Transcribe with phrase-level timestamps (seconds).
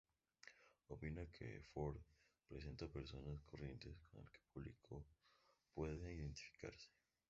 [0.95, 2.01] Opina que Ford
[2.47, 5.05] presenta personas corrientes con las que el público
[5.75, 6.89] puede identificarse.